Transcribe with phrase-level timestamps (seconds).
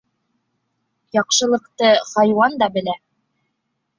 [1.17, 2.95] Яҡшылыҡты хайуан да белә.